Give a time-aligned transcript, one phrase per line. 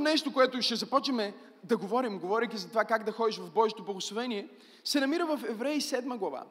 [0.00, 1.32] Следващото нещо, което ще започнем
[1.64, 4.48] да говорим, говорейки за това как да ходиш в Божието благословение,
[4.84, 6.44] се намира в Евреи 7 глава.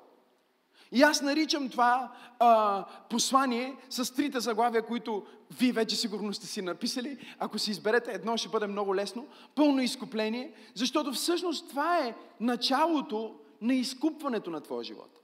[0.92, 5.26] И аз наричам това а, послание с трите заглавия, които
[5.60, 7.18] вие вече сигурно сте си написали.
[7.40, 9.28] Ако си изберете едно, ще бъде много лесно.
[9.56, 15.20] Пълно изкупление, защото всъщност това е началото на изкупването на твоя живот.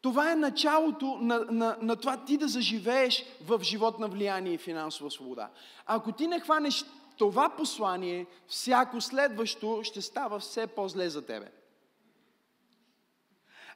[0.00, 4.58] Това е началото на, на, на това ти да заживееш в живот на влияние и
[4.58, 5.50] финансова свобода.
[5.86, 6.84] Ако ти не хванеш
[7.18, 11.50] това послание, всяко следващо ще става все по-зле за тебе.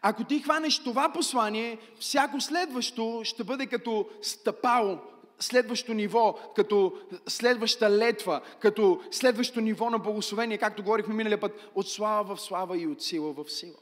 [0.03, 4.99] Ако ти хванеш това послание, всяко следващо ще бъде като стъпало,
[5.39, 6.93] следващо ниво, като
[7.29, 12.79] следваща летва, като следващо ниво на благословение, както говорихме миналия път, от слава в слава
[12.79, 13.77] и от сила в сила.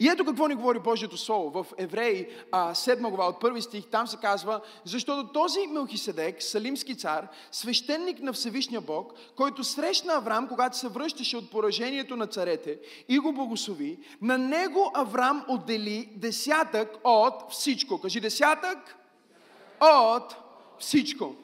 [0.00, 1.50] И ето какво ни говори Божието Слово.
[1.50, 7.28] В Евреи, 7 глава, от първи стих, там се казва, защото този Мелхиседек, салимски цар,
[7.52, 13.18] свещеник на Всевишния Бог, който срещна Авраам, когато се връщаше от поражението на царете и
[13.18, 18.00] го благослови, на него Авраам отдели десятък от всичко.
[18.00, 18.96] Кажи десятък
[19.80, 20.36] от
[20.78, 21.34] всичко.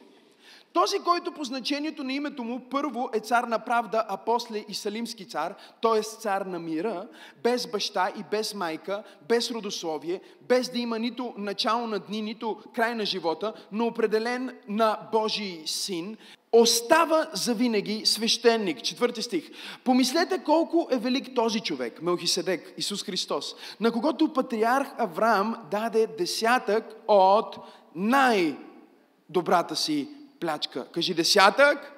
[0.72, 4.74] Този, който по значението на името му първо е цар на правда, а после и
[4.74, 6.02] салимски цар, т.е.
[6.02, 7.06] цар на мира,
[7.42, 12.58] без баща и без майка, без родословие, без да има нито начало на дни, нито
[12.74, 16.16] край на живота, но определен на Божий син,
[16.52, 18.82] остава завинаги свещеник.
[18.82, 19.50] Четвърти стих.
[19.84, 26.84] Помислете колко е велик този човек, Мелхиседек, Исус Христос, на когото патриарх Авраам даде десятък
[27.08, 27.56] от
[27.94, 30.08] най-добрата си
[30.40, 30.86] плячка.
[30.92, 31.92] Кажи десятък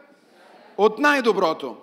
[0.77, 1.77] от най-доброто.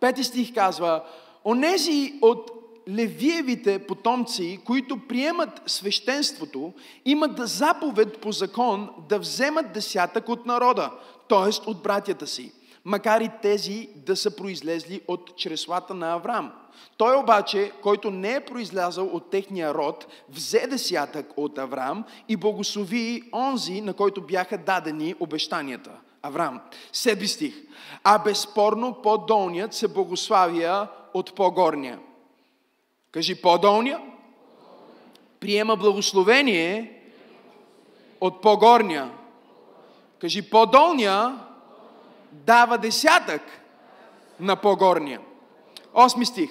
[0.00, 1.04] Пети стих казва,
[1.44, 2.50] онези от
[2.88, 6.72] левиевите потомци, които приемат свещенството,
[7.04, 10.90] имат заповед по закон да вземат десятък от народа,
[11.28, 11.70] т.е.
[11.70, 12.52] от братята си,
[12.84, 16.52] макар и тези да са произлезли от чреслата на Авраам.
[16.96, 23.22] Той обаче, който не е произлязал от техния род, взе десятък от Авраам и благослови
[23.32, 25.90] онзи, на който бяха дадени обещанията.
[26.22, 26.60] Авраам.
[26.92, 27.54] Седми стих.
[28.04, 31.98] А безспорно по-долният се благославя от по-горния.
[33.10, 34.00] Кажи по-долния.
[35.40, 37.00] Приема благословение
[38.20, 39.10] от по-горния.
[40.18, 41.43] Кажи по-долния
[42.46, 43.42] дава десятък
[44.40, 45.20] на по-горния.
[45.94, 46.50] Осми стих.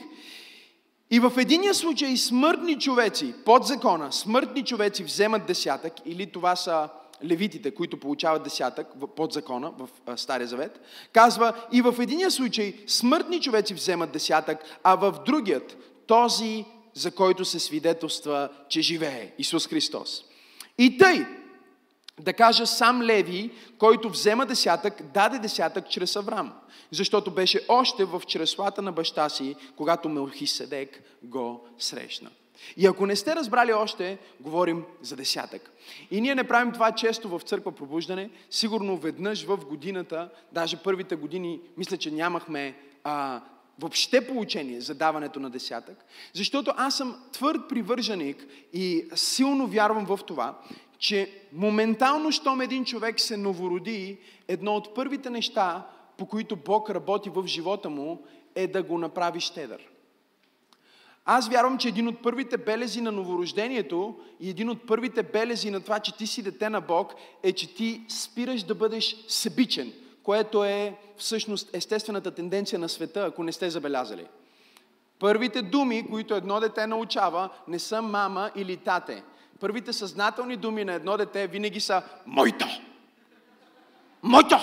[1.11, 6.89] И в единия случай смъртни човеци, под закона, смъртни човеци вземат десятък, или това са
[7.23, 10.79] левитите, които получават десятък под закона в Стария Завет,
[11.13, 15.77] казва и в единия случай смъртни човеци вземат десятък, а в другият
[16.07, 20.23] този, за който се свидетелства, че живее Исус Христос.
[20.77, 21.25] И тъй,
[22.19, 26.53] да кажа сам Леви, който взема десятък, даде десятък чрез Авраам,
[26.91, 32.29] защото беше още в чреслата на баща си, когато Мелхиседек го срещна.
[32.77, 35.71] И ако не сте разбрали още, говорим за десятък.
[36.11, 38.29] И ние не правим това често в църква пробуждане.
[38.49, 43.41] Сигурно веднъж в годината, даже първите години, мисля, че нямахме а,
[43.79, 46.05] въобще получение за даването на десятък.
[46.33, 50.59] Защото аз съм твърд привърженик и силно вярвам в това,
[51.03, 55.87] че моментално, щом един човек се новороди, едно от първите неща,
[56.17, 58.25] по които Бог работи в живота му,
[58.55, 59.89] е да го направи щедър.
[61.25, 65.81] Аз вярвам, че един от първите белези на новорождението и един от първите белези на
[65.81, 67.13] това, че ти си дете на Бог,
[67.43, 69.93] е, че ти спираш да бъдеш себичен,
[70.23, 74.25] което е всъщност естествената тенденция на света, ако не сте забелязали.
[75.19, 79.23] Първите думи, които едно дете научава, не са мама или тате
[79.63, 82.67] първите съзнателни думи на едно дете винаги са Моето!
[84.23, 84.57] Моето!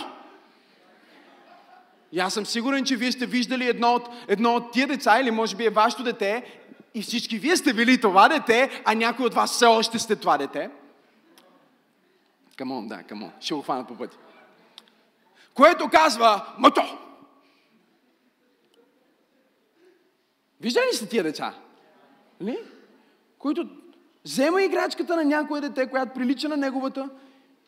[2.12, 5.30] И аз съм сигурен, че вие сте виждали едно от, едно от тия деца, или
[5.30, 6.60] може би е вашето дете,
[6.94, 10.38] и всички вие сте били това дете, а някой от вас все още сте това
[10.38, 10.70] дете.
[12.56, 13.32] Камон, да, камон.
[13.40, 14.16] Ще го хванат по пъти.
[15.54, 16.98] Което казва, мото!
[20.60, 21.54] Виждали ли сте тия деца?
[22.42, 22.58] Ли?
[23.38, 23.68] Които
[24.24, 27.08] Взема играчката на някое дете, която прилича на неговата,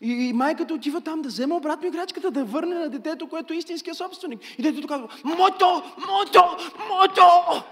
[0.05, 3.95] и, майката отива там да взема обратно играчката, да върне на детето, което е истинския
[3.95, 4.41] собственик.
[4.59, 6.45] И детето казва, мото, мото,
[6.89, 7.65] мото!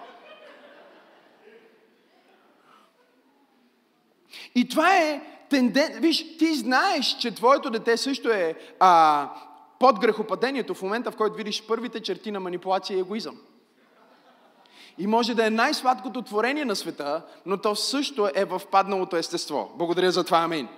[4.54, 6.00] И това е тенденция.
[6.00, 9.28] Виж, ти знаеш, че твоето дете също е а,
[9.78, 13.38] под грехопадението в момента, в който видиш първите черти на манипулация и егоизъм.
[15.00, 19.72] И може да е най-сладкото творение на света, но то също е в падналото естество.
[19.74, 20.68] Благодаря за това, амин.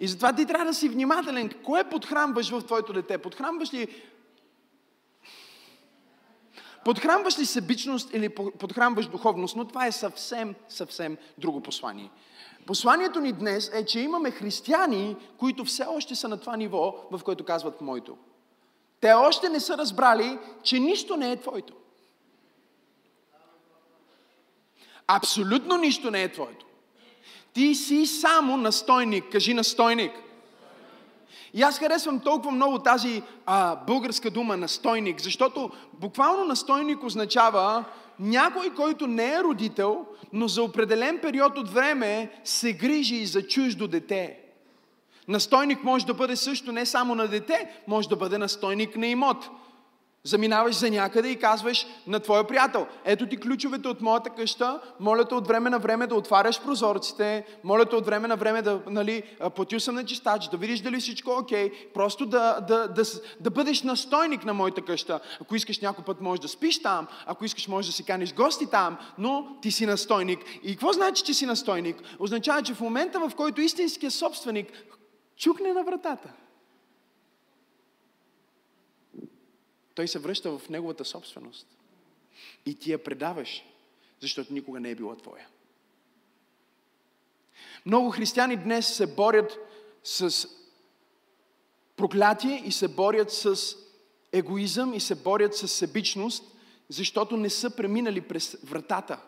[0.00, 1.50] И затова ти трябва да си внимателен.
[1.64, 3.18] Кое подхранваш в твоето дете?
[3.18, 3.88] Подхранваш ли
[6.84, 8.28] Подхранваш ли себичност или
[8.58, 12.10] подхранваш духовност, но това е съвсем, съвсем друго послание.
[12.66, 17.20] Посланието ни днес е, че имаме християни, които все още са на това ниво, в
[17.24, 18.16] което казват моето.
[19.00, 21.74] Те още не са разбрали, че нищо не е твоето.
[25.16, 26.66] Абсолютно нищо не е твоето.
[27.52, 29.24] Ти си само настойник.
[29.32, 30.12] Кажи настойник.
[31.54, 37.84] И аз харесвам толкова много тази а, българска дума настойник, защото буквално настойник означава
[38.18, 43.88] някой, който не е родител, но за определен период от време се грижи за чуждо
[43.88, 44.38] дете.
[45.28, 49.50] Настойник може да бъде също не само на дете, може да бъде настойник на имот.
[50.24, 55.24] Заминаваш за някъде и казваш на твоя приятел, ето ти ключовете от моята къща, моля
[55.24, 58.80] те от време на време да отваряш прозорците, моля те от време на време да,
[58.86, 59.22] нали,
[59.78, 63.02] съм на чистач, да видиш дали всичко е окей, просто да, да, да,
[63.40, 65.20] да бъдеш настойник на моята къща.
[65.40, 68.66] Ако искаш някой път можеш да спиш там, ако искаш можеш да си каниш гости
[68.70, 70.40] там, но ти си настойник.
[70.62, 71.96] И какво значи, че си настойник?
[72.18, 74.66] Означава, че в момента, в който истинският собственик
[75.36, 76.28] чукне на вратата,
[79.94, 81.66] той се връща в неговата собственост.
[82.66, 83.64] И ти я предаваш,
[84.20, 85.46] защото никога не е била твоя.
[87.86, 89.58] Много християни днес се борят
[90.04, 90.48] с
[91.96, 93.76] проклятие и се борят с
[94.32, 96.44] егоизъм и се борят с себичност,
[96.88, 99.20] защото не са преминали през вратата.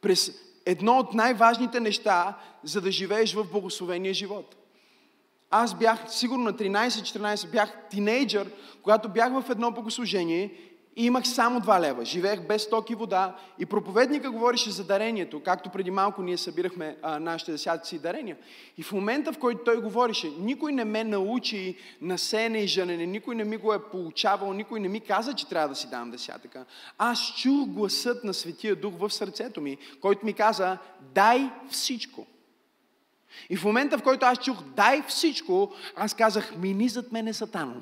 [0.00, 4.61] През едно от най-важните неща, за да живееш в благословения живот.
[5.54, 8.50] Аз бях сигурно на 13-14, бях тинейджър,
[8.82, 10.50] когато бях в едно богослужение
[10.96, 12.04] и имах само 2 лева.
[12.04, 16.96] Живеех без ток и вода и проповедника говореше за дарението, както преди малко ние събирахме
[17.02, 18.36] а, нашите десятици дарения.
[18.78, 23.06] И в момента, в който той говореше, никой не ме научи на сене и женене,
[23.06, 26.10] никой не ми го е получавал, никой не ми каза, че трябва да си дам
[26.10, 26.64] десятъка.
[26.98, 30.78] Аз чух гласът на Светия Дух в сърцето ми, който ми каза,
[31.14, 32.26] дай всичко.
[33.50, 37.74] И в момента, в който аз чух дай всичко, аз казах, мини зад мене сатано.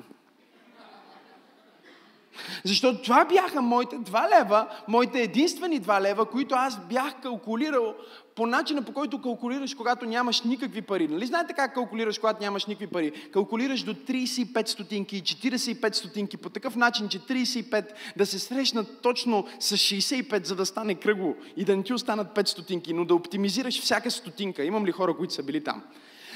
[2.65, 7.95] Защото това бяха моите два лева, моите единствени два лева, които аз бях калкулирал
[8.35, 11.07] по начина по който калкулираш, когато нямаш никакви пари.
[11.07, 13.11] Нали знаете как калкулираш, когато нямаш никакви пари?
[13.11, 17.85] Калкулираш до 35 стотинки и 45 стотинки по такъв начин, че 35
[18.17, 22.35] да се срещнат точно с 65, за да стане кръгло и да не ти останат
[22.35, 24.63] 5 стотинки, но да оптимизираш всяка стотинка.
[24.63, 25.83] Имам ли хора, които са били там?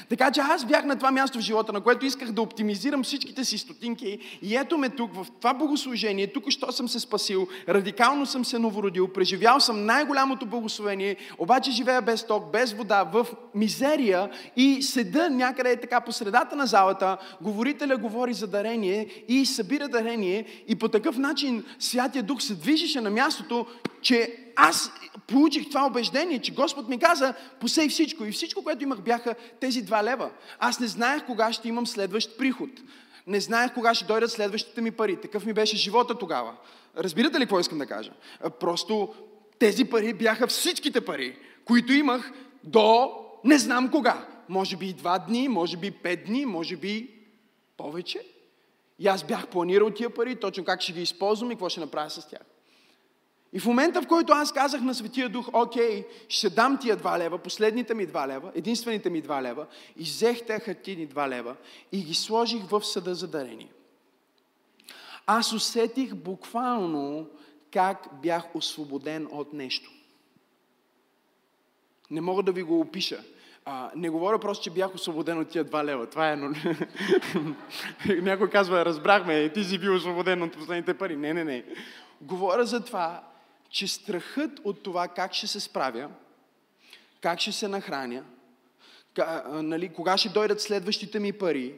[0.08, 3.44] Така че аз бях на това място в живота, на което исках да оптимизирам всичките
[3.44, 4.18] си стотинки.
[4.42, 8.58] И ето ме тук, в това богослужение, тук що съм се спасил, радикално съм се
[8.58, 15.30] новородил, преживял съм най-голямото благословение, обаче живея без ток, без вода, в мизерия и седа
[15.30, 20.88] някъде така по средата на залата, говорителя говори за дарение и събира дарение и по
[20.88, 23.66] такъв начин Святия Дух се движеше на мястото,
[24.02, 24.92] че аз
[25.26, 28.24] получих това убеждение, че Господ ми каза, посей всичко.
[28.24, 30.30] И всичко, което имах, бяха тези два лева.
[30.58, 32.70] Аз не знаех кога ще имам следващ приход.
[33.26, 35.20] Не знаех кога ще дойдат следващите ми пари.
[35.20, 36.56] Такъв ми беше живота тогава.
[36.96, 38.12] Разбирате ли какво искам да кажа?
[38.60, 39.14] Просто
[39.58, 42.32] тези пари бяха всичките пари, които имах
[42.64, 43.12] до
[43.44, 44.26] не знам кога.
[44.48, 47.10] Може би два дни, може би пет дни, може би
[47.76, 48.20] повече.
[48.98, 52.10] И аз бях планирал тия пари, точно как ще ги използвам и какво ще направя
[52.10, 52.55] с тях.
[53.56, 57.18] И в момента, в който аз казах на Светия Дух, окей, ще дам тия два
[57.18, 61.56] лева, последните ми два лева, единствените ми два лева, и взех те хартини два лева
[61.92, 63.68] и ги сложих в съда за дарение.
[65.26, 67.28] Аз усетих буквално
[67.72, 69.90] как бях освободен от нещо.
[72.10, 73.24] Не мога да ви го опиша.
[73.64, 76.06] А, не говоря просто, че бях освободен от тия два лева.
[76.06, 76.36] Това е...
[78.08, 81.16] Някой казва, разбрахме, ти си бил освободен от последните пари.
[81.16, 81.64] Не, не, не.
[82.20, 83.22] Говоря за това,
[83.70, 86.10] че страхът от това как ще се справя,
[87.20, 88.24] как ще се нахраня,
[89.46, 91.74] нали, кога ще дойдат следващите ми пари,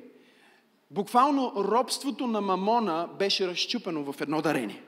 [0.90, 4.82] буквално робството на мамона беше разчупено в едно дарение.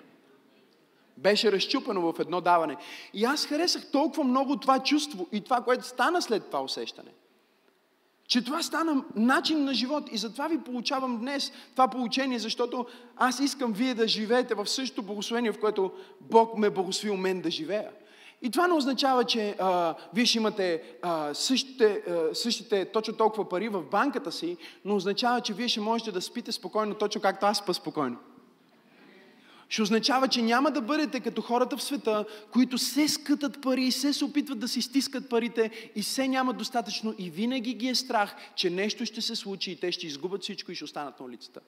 [1.16, 2.76] Беше разчупено в едно даване.
[3.14, 7.10] И аз харесах толкова много това чувство и това, което стана след това усещане–
[8.30, 10.04] че това стана начин на живот.
[10.12, 15.02] И затова ви получавам днес това получение, защото аз искам вие да живеете в същото
[15.02, 17.90] благословение, в което Бог ме благословил мен да живея.
[18.42, 23.48] И това не означава, че а, вие ще имате а, същите, а, същите точно толкова
[23.48, 27.46] пари в банката си, но означава, че вие ще можете да спите спокойно, точно както
[27.46, 28.16] аз спа спокойно
[29.70, 33.92] ще означава, че няма да бъдете като хората в света, които се скътат пари и
[33.92, 37.94] се се опитват да си стискат парите и се нямат достатъчно и винаги ги е
[37.94, 41.26] страх, че нещо ще се случи и те ще изгубят всичко и ще останат на
[41.26, 41.60] улицата.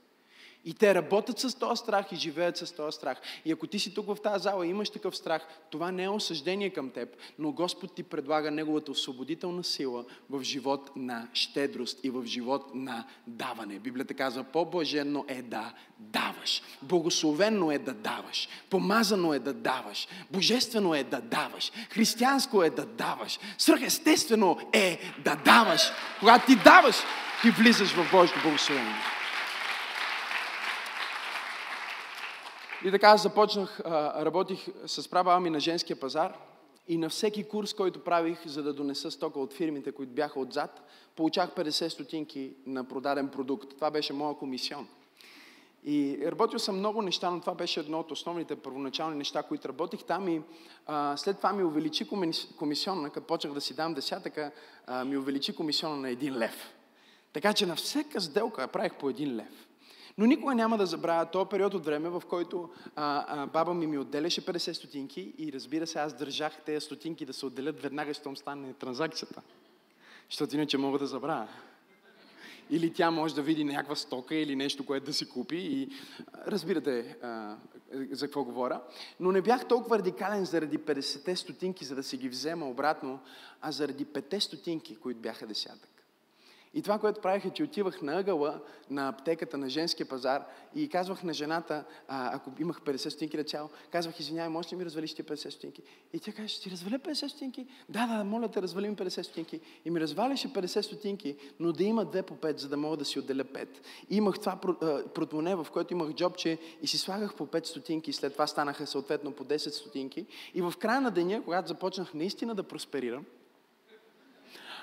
[0.65, 3.21] И те работят с този страх и живеят с този страх.
[3.45, 6.09] И ако ти си тук в тази зала и имаш такъв страх, това не е
[6.09, 12.11] осъждение към теб, но Господ ти предлага Неговата освободителна сила в живот на щедрост и
[12.11, 13.79] в живот на даване.
[13.79, 16.63] Библията казва, по-блаженно е да даваш.
[16.83, 18.49] Благословенно е да даваш.
[18.71, 20.09] Помазано е да даваш.
[20.31, 21.73] Божествено е да даваш.
[21.91, 23.39] Християнско е да даваш.
[23.59, 25.83] Свръхестествено е да даваш.
[26.21, 26.97] Когато ти даваш,
[27.43, 29.22] ти влизаш в Божието благословение.
[32.85, 36.39] И така аз започнах, работих с права ми на женския пазар
[36.89, 40.83] и на всеки курс, който правих, за да донеса стока от фирмите, които бяха отзад,
[41.17, 43.75] получах 50 стотинки на продаден продукт.
[43.75, 44.89] Това беше моя комисион.
[45.85, 50.05] И работил съм много неща, но това беше едно от основните първоначални неща, които работих
[50.05, 50.43] там и
[50.87, 52.09] а, след това ми увеличи
[52.59, 54.51] комисиона, като почнах да си дам десятъка,
[54.87, 56.75] а, ми увеличи комисиона на един лев.
[57.33, 59.69] Така че на всяка сделка правих по един лев.
[60.19, 63.87] Но никога няма да забравя този период от време, в който а, а, баба ми
[63.87, 68.15] ми отделяше 50 стотинки и разбира се, аз държах тези стотинки да се отделят веднага,
[68.15, 69.43] щом стане транзакцията.
[70.31, 71.49] Защото иначе мога да забравя.
[72.71, 75.89] Или тя може да види някаква стока или нещо, което да си купи и
[76.47, 77.57] разбирате а,
[78.11, 78.81] за какво говоря.
[79.21, 83.19] Но не бях толкова радикален заради 50 стотинки, за да си ги взема обратно,
[83.61, 85.92] а заради 5 стотинки, които бяха десятък.
[86.75, 88.61] И това, което правих е, че отивах на ъгъла
[88.91, 93.45] на аптеката на женския пазар и казвах на жената, а, ако имах 50 стотинки на
[93.45, 95.83] цяло, казвах, извинявай, можеш ли ми развалиш ти 50 стотинки?
[96.13, 97.67] И тя каже, ще ти разваля 50 стотинки?
[97.89, 99.61] Да, да, моля те, развали ми 50 стотинки.
[99.85, 103.05] И ми разваляше 50 стотинки, но да има две по 5, за да мога да
[103.05, 103.69] си отделя 5.
[104.11, 104.61] И имах това
[105.15, 109.33] протмоне, в което имах джобче и си слагах по 5 стотинки, след това станаха съответно
[109.33, 110.27] по 10 стотинки.
[110.55, 113.25] И в края на деня, когато започнах наистина да просперирам,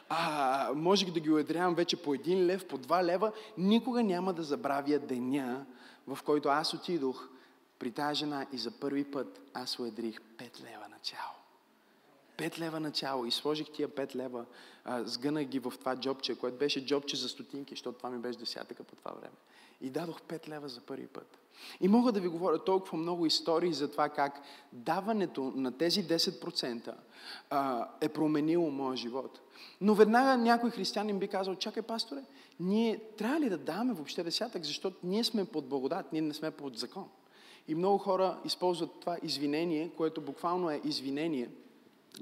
[0.10, 4.44] а, можех да ги уедрявам вече по един лев, по два лева, никога няма да
[4.44, 5.66] забравя деня,
[6.08, 7.30] в който аз отидох
[7.80, 11.34] при тази жена и за първи път аз уедрих 5 лева начало.
[12.38, 14.46] 5 лева начало и сложих тия 5 лева,
[14.86, 18.40] а, сгънах ги в това джобче, което беше джобче за стотинки, защото това ми беше
[18.40, 19.36] десятъка по това време.
[19.82, 21.40] И дадох 5 лева за първи път.
[21.82, 24.42] И мога да ви говоря толкова много истории за това как
[24.74, 26.94] даването на тези 10%
[27.50, 29.40] а, е променило моя живот.
[29.82, 32.24] Но веднага някой християнин би казал, чакай, пасторе,
[32.60, 36.52] ние трябва ли да даваме въобще десятък, защото ние сме под благодат, ние не сме
[36.52, 37.10] под закон.
[37.68, 41.50] И много хора използват това извинение, което буквално е извинение,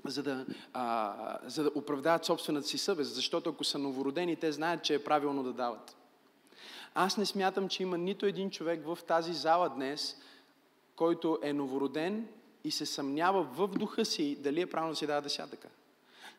[0.06, 4.84] за да, а, за да оправдаят собствената си съвест, защото ако са новородени, те знаят,
[4.84, 5.96] че е правилно да дават.
[6.96, 10.18] Аз не смятам, че има нито един човек в тази зала днес,
[10.96, 12.28] който е новороден
[12.64, 15.68] и се съмнява в духа си дали е правилно да си дава десятъка.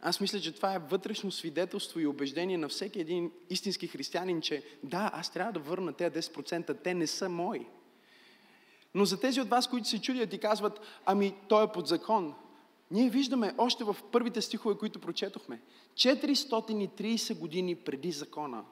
[0.00, 4.62] Аз мисля, че това е вътрешно свидетелство и убеждение на всеки един истински християнин, че
[4.82, 7.66] да, аз трябва да върна тези 10%, те не са мои.
[8.94, 12.34] Но за тези от вас, които се чудят и казват, ами той е под закон,
[12.90, 15.60] ние виждаме още в първите стихове, които прочетохме,
[15.94, 18.64] 430 години преди закона,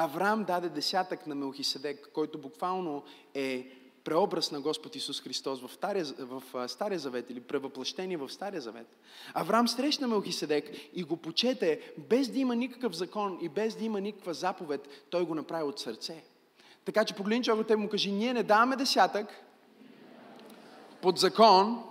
[0.00, 3.04] Авраам даде десятък на Мелхиседек, който буквално
[3.34, 3.72] е
[4.08, 8.86] преобраз на Господ Исус Христос в, Стария, в Стария Завет или превъплъщение в Стария Завет.
[9.34, 14.00] Авраам срещна Мелхиседек и го почете без да има никакъв закон и без да има
[14.00, 16.22] никаква заповед, той го направи от сърце.
[16.84, 19.26] Така че погледни човекът и му кажи, ние не даваме десятък
[21.02, 21.82] под закон,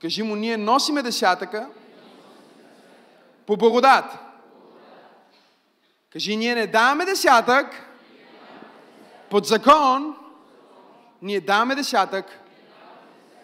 [0.00, 1.70] кажи му, ние носиме десятъка
[3.46, 4.04] по благодат.
[6.10, 7.66] Кажи, ние не даваме десятък
[9.30, 10.16] под закон,
[11.22, 12.40] ние даваме десятък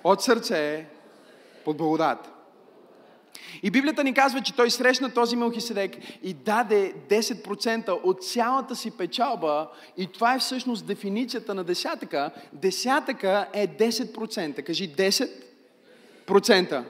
[0.04, 0.86] от сърце
[1.64, 2.32] под благодат.
[3.62, 8.90] И Библията ни казва, че той срещна този Мелхиседек и даде 10% от цялата си
[8.90, 9.68] печалба.
[9.96, 12.30] И това е всъщност дефиницията на десятъка.
[12.52, 14.62] Десятъка е 10%.
[14.62, 14.94] Кажи
[16.28, 16.84] 10%.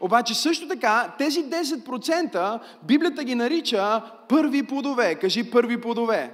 [0.00, 5.14] Обаче също така, тези 10% Библията ги нарича първи плодове.
[5.14, 6.30] Кажи първи плодове.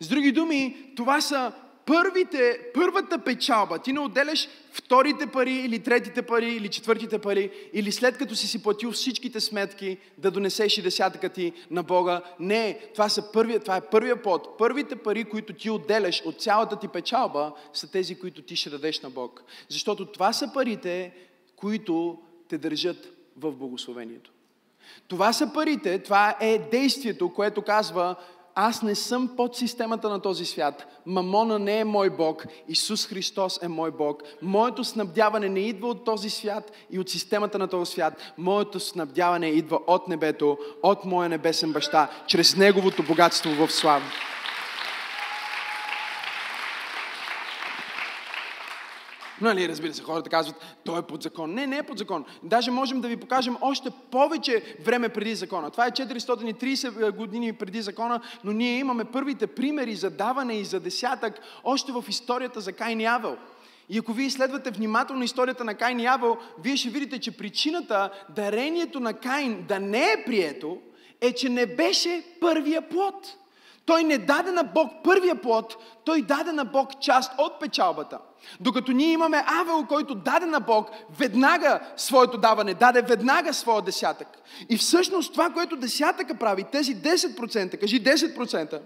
[0.00, 1.52] С други думи, това са
[1.86, 3.78] първите, първата печалба.
[3.78, 8.46] Ти не отделяш вторите пари или третите пари или четвъртите пари или след като си
[8.46, 12.22] си платил всичките сметки да донесеш и десятъка ти на Бога.
[12.40, 14.58] Не, това, са първия, това е първия плод.
[14.58, 19.00] Първите пари, които ти отделяш от цялата ти печалба, са тези, които ти ще дадеш
[19.00, 19.44] на Бог.
[19.68, 21.12] Защото това са парите,
[21.56, 24.32] които те държат в благословението.
[25.08, 28.16] Това са парите, това е действието, което казва,
[28.54, 31.02] аз не съм под системата на този свят.
[31.06, 32.46] Мамона не е мой Бог.
[32.68, 34.22] Исус Христос е мой Бог.
[34.42, 38.32] Моето снабдяване не идва от този свят и от системата на този свят.
[38.38, 44.04] Моето снабдяване идва от небето, от моя небесен баща, чрез Неговото богатство в слава.
[49.42, 51.54] Нали, разбира се, хората казват, той е под закон.
[51.54, 52.24] Не, не е под закон.
[52.42, 55.70] Даже можем да ви покажем още повече време преди закона.
[55.70, 60.80] Това е 430 години преди закона, но ние имаме първите примери за даване и за
[60.80, 63.36] десятък още в историята за Кайн и Авел.
[63.88, 68.10] И ако вие изследвате внимателно историята на Кайн и Авел, вие ще видите, че причината
[68.28, 70.78] дарението на Кайн да не е прието,
[71.20, 73.36] е, че не беше първия плод.
[73.86, 78.18] Той не даде на Бог първия плод, той даде на Бог част от печалбата.
[78.60, 84.28] Докато ние имаме Авел, който даде на Бог веднага своето даване, даде веднага своя десятък.
[84.68, 88.80] И всъщност това, което десятъка прави, тези 10%, кажи 10%,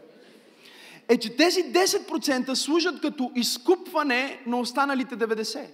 [1.09, 5.67] е, че тези 10% служат като изкупване на останалите 90%.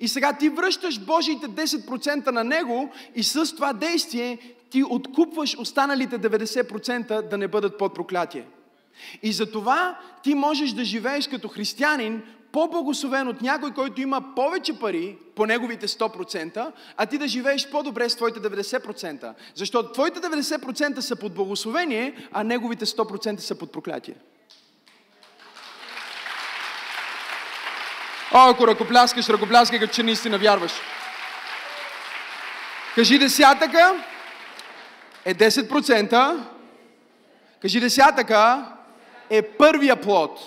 [0.00, 4.38] И сега ти връщаш Божиите 10% на Него и с това действие
[4.70, 8.44] ти откупваш останалите 90% да не бъдат под проклятие.
[9.22, 12.22] И за това ти можеш да живееш като християнин
[12.52, 18.08] по-благословен от някой, който има повече пари по неговите 100%, а ти да живееш по-добре
[18.08, 19.34] с твоите 90%.
[19.54, 24.14] Защото твоите 90% са под благословение, а неговите 100% са под проклятие.
[28.34, 30.72] О, ако ръкопляскаш, ръкопляскай, като че наистина вярваш.
[32.94, 34.04] Кажи десятъка
[35.24, 36.38] е 10%.
[37.62, 38.72] Кажи десятъка
[39.30, 40.40] е първия плод.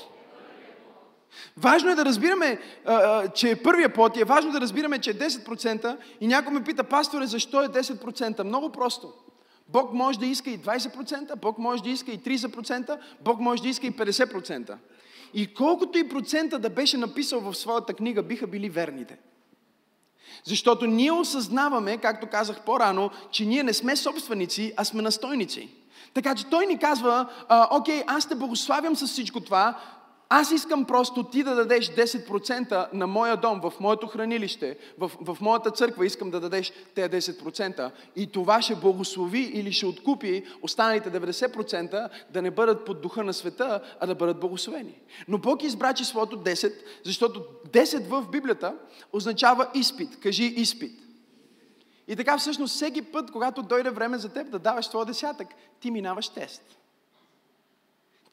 [1.57, 2.59] Важно е да разбираме,
[3.35, 6.63] че е първия плод и е важно да разбираме, че е 10% и някой ме
[6.63, 8.43] пита, пасторе, защо е 10%?
[8.43, 9.13] Много просто.
[9.67, 13.69] Бог може да иска и 20%, Бог може да иска и 30%, Бог може да
[13.69, 14.75] иска и 50%.
[15.37, 19.17] И колкото и процента да беше написал в своята книга, биха били верните.
[20.43, 25.69] Защото ние осъзнаваме, както казах по-рано, че ние не сме собственици, а сме настойници.
[26.13, 27.29] Така че той ни казва,
[27.71, 29.79] окей, аз те благославям с всичко това,
[30.29, 35.37] аз искам просто ти да дадеш 10% на моя дом, в моето хранилище, в, в
[35.41, 37.91] моята църква искам да дадеш тези 10%.
[38.15, 43.33] И това ще благослови или ще откупи останалите 90% да не бъдат под духа на
[43.33, 45.01] света, а да бъдат благословени.
[45.27, 48.75] Но Бог избра числото 10, защото 10 в Библията
[49.13, 50.19] означава изпит.
[50.19, 50.99] Кажи изпит.
[52.07, 55.47] И така всъщност всеки път, когато дойде време за теб да даваш твоя десятък,
[55.79, 56.61] ти минаваш тест.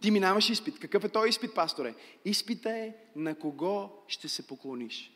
[0.03, 0.79] Ти минаваш изпит.
[0.79, 1.95] Какъв е този изпит, пасторе?
[2.25, 5.13] Изпита е на кого ще се поклониш.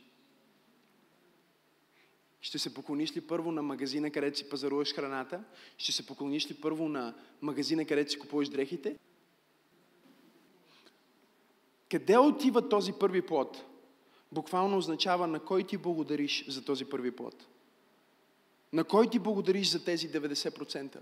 [2.40, 5.44] Ще се поклониш ли първо на магазина, където си пазаруваш храната?
[5.78, 8.98] Ще се поклониш ли първо на магазина, където си купуваш дрехите?
[11.90, 13.64] Къде отива този първи плод?
[14.32, 17.46] Буквално означава на кой ти благодариш за този първи плод.
[18.72, 20.98] На кой ти благодариш за тези 90%?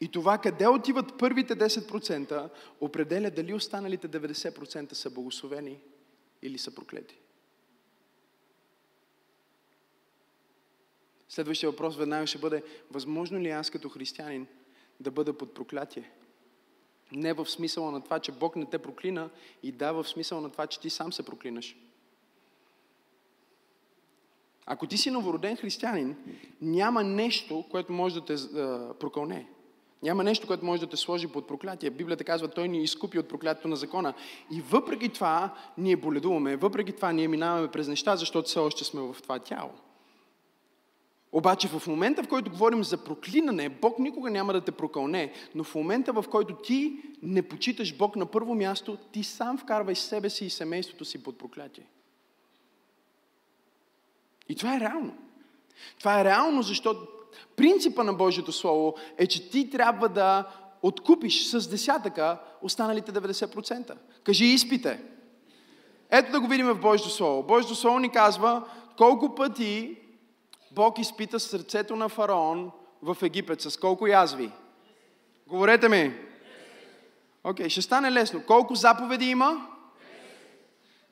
[0.00, 5.78] И това къде отиват първите 10% определя дали останалите 90% са благословени
[6.42, 7.18] или са проклети.
[11.28, 14.46] Следващия въпрос веднага ще бъде, възможно ли аз като християнин
[15.00, 16.10] да бъда под проклятие?
[17.12, 19.30] Не в смисъла на това, че Бог не те проклина
[19.62, 21.76] и да в смисъла на това, че ти сам се проклинаш.
[24.66, 26.16] Ако ти си новороден християнин,
[26.60, 28.34] няма нещо, което може да те
[29.00, 29.48] прокълне.
[30.02, 31.90] Няма нещо, което може да те сложи под проклятие.
[31.90, 34.14] Библията казва, той ни изкупи от проклятието на закона.
[34.50, 39.00] И въпреки това ние боледуваме, въпреки това ние минаваме през неща, защото все още сме
[39.00, 39.70] в това тяло.
[41.32, 45.64] Обаче в момента, в който говорим за проклинане, Бог никога няма да те прокълне, но
[45.64, 50.30] в момента, в който ти не почиташ Бог на първо място, ти сам вкарвай себе
[50.30, 51.86] си и семейството си под проклятие.
[54.48, 55.14] И това е реално.
[55.98, 57.08] Това е реално, защото
[57.56, 60.48] принципа на Божието Слово е, че ти трябва да
[60.82, 63.92] откупиш с десятъка останалите 90%.
[64.24, 65.00] Кажи изпите.
[66.10, 67.42] Ето да го видим в Божието Слово.
[67.42, 69.98] Божието Слово ни казва колко пъти
[70.72, 72.70] Бог изпита сърцето на фараон
[73.02, 73.60] в Египет.
[73.60, 74.50] С колко язви?
[75.46, 76.14] Говорете ми.
[77.44, 78.42] Окей, okay, ще стане лесно.
[78.46, 79.66] Колко заповеди има?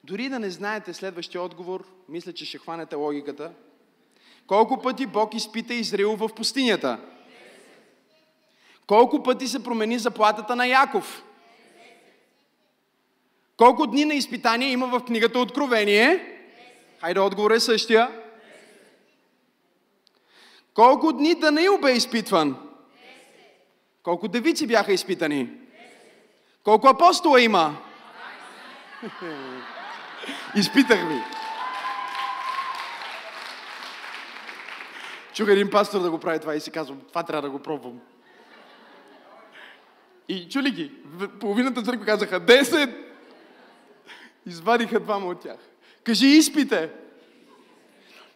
[0.05, 3.53] Дори да не знаете следващия отговор, мисля, че ще хванете логиката.
[4.51, 6.99] Колко пъти Бог изпита Израил в пустинята?
[8.87, 11.25] Колко пъти се промени заплатата на Яков?
[13.57, 16.39] Колко дни на изпитание има в книгата Откровение?
[17.01, 18.11] Хайде, отговор е същия.
[20.75, 22.57] Колко дни Данаил бе изпитван?
[24.03, 25.51] Колко девици бяха изпитани?
[26.65, 27.77] Колко апостола има?
[30.57, 31.40] Изпитах ви.
[35.35, 38.01] Чух един пастор да го прави това и си казвам, това трябва да го пробвам.
[40.29, 40.93] И чули ги,
[41.41, 42.95] половината църква казаха 10.
[44.47, 45.57] Извадиха двама от тях.
[46.05, 46.91] Кажи изпите.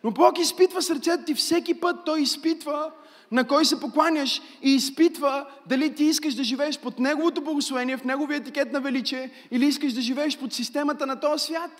[0.04, 1.96] Но Бог изпитва сърцето ти всеки път.
[2.04, 2.92] Той изпитва
[3.30, 8.04] на кой се покланяш и изпитва дали ти искаш да живееш под Неговото благословение, в
[8.04, 11.70] Неговия етикет на величие или искаш да живееш под системата на този свят.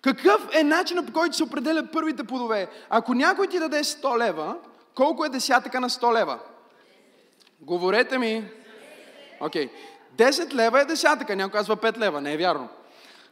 [0.00, 2.68] Какъв е начинът по който се определят първите плодове?
[2.90, 4.56] Ако някой ти даде 100 лева,
[4.94, 6.38] колко е десятъка на 100 лева?
[7.60, 8.50] Говорете ми.
[9.40, 9.66] Окей.
[9.66, 9.70] Okay.
[10.16, 11.36] 10 лева е десятъка.
[11.36, 12.20] Някой казва 5 лева.
[12.20, 12.68] Не е вярно.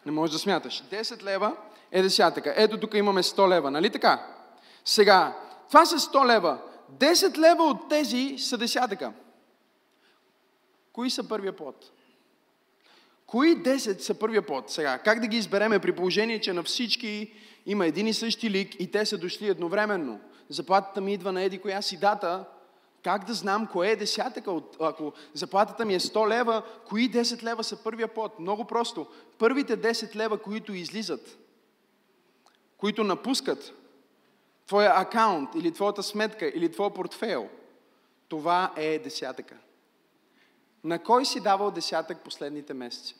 [0.06, 0.82] Не можеш да смяташ.
[0.90, 1.56] 10 лева
[1.92, 2.54] е десятъка.
[2.56, 3.70] Ето тук имаме 100 лева.
[3.70, 4.26] Нали така?
[4.84, 5.36] Сега,
[5.68, 6.58] това са 100 лева.
[6.92, 9.12] 10 лева от тези са десятъка.
[10.92, 11.90] Кои са първия плод?
[13.26, 14.70] Кои 10 са първия плод?
[14.70, 17.32] Сега, как да ги избереме при положение, че на всички
[17.66, 20.20] има един и същи лик и те са дошли едновременно?
[20.48, 22.44] Заплатата ми идва на еди коя си дата,
[23.04, 24.60] как да знам кое е десятъка?
[24.80, 28.38] Ако заплатата ми е 100 лева, кои 10 лева са първия плод?
[28.38, 29.06] Много просто.
[29.38, 31.38] Първите 10 лева, които излизат,
[32.76, 33.72] които напускат
[34.66, 37.48] твоя акаунт или твоята сметка или твоя портфейл,
[38.28, 39.56] това е десятъка.
[40.86, 43.14] На кой си давал десятък последните месеци?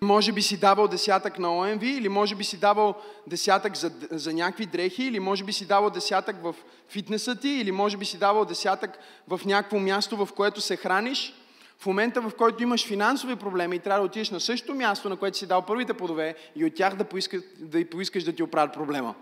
[0.00, 2.94] Може би си давал десятък на ОМВ, или може би си давал
[3.26, 6.54] десятък за, за някакви дрехи, или може би си давал десятък в
[6.88, 11.34] фитнеса ти, или може би си давал десятък в някакво място, в което се храниш.
[11.78, 15.16] В момента, в който имаш финансови проблеми и трябва да отидеш на същото място, на
[15.16, 18.74] което си дал първите плодове, и от тях да поискаш да, поискаш да ти оправят
[18.74, 19.14] проблема.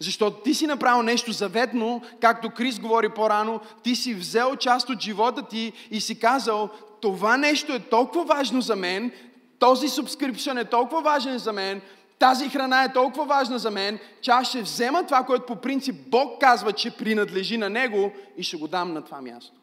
[0.00, 5.00] Защото ти си направил нещо заветно, както Крис говори по-рано, ти си взел част от
[5.00, 6.68] живота ти и си казал,
[7.00, 9.12] това нещо е толкова важно за мен,
[9.58, 11.80] този субскрипшън е толкова важен за мен,
[12.18, 15.96] тази храна е толкова важна за мен, че аз ще взема това, което по принцип
[16.08, 19.61] Бог казва, че принадлежи на Него и ще го дам на това място.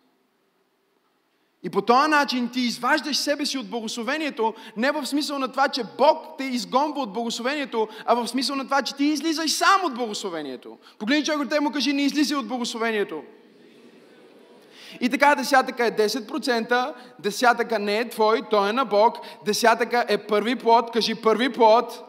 [1.63, 5.67] И по този начин ти изваждаш себе си от благословението, не в смисъл на това,
[5.67, 9.81] че Бог те изгонва от благословението, а в смисъл на това, че ти излизаш сам
[9.83, 10.77] от благословението.
[10.99, 13.21] Погледни човек те му кажи, не излизай от благословението.
[15.01, 20.17] И така десятъка е 10%, десятъка не е твой, той е на Бог, десятъка е
[20.17, 22.03] първи плод, кажи първи плод.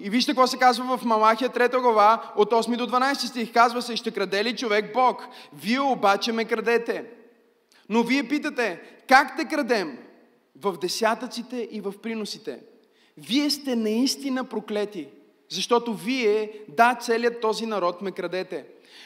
[0.00, 3.52] И вижте какво се казва в Малахия 3 глава от 8 до 12 стих.
[3.52, 5.26] Казва се, ще краде ли човек Бог?
[5.52, 7.04] Вие обаче ме крадете.
[7.88, 9.98] Но вие питате, как те крадем?
[10.60, 12.60] В десятъците и в приносите.
[13.16, 15.08] Вие сте наистина проклети,
[15.48, 18.64] защото вие, да, целият този народ ме крадете.